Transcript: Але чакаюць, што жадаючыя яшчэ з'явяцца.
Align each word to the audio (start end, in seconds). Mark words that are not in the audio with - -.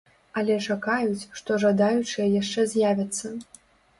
Але 0.39 0.53
чакаюць, 0.75 1.27
што 1.41 1.57
жадаючыя 1.65 2.27
яшчэ 2.41 2.65
з'явяцца. 2.73 3.31